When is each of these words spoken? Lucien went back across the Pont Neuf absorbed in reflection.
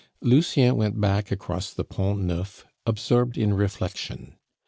Lucien 0.23 0.75
went 0.77 0.99
back 0.99 1.29
across 1.31 1.71
the 1.71 1.83
Pont 1.83 2.21
Neuf 2.23 2.65
absorbed 2.87 3.37
in 3.37 3.53
reflection. 3.53 4.33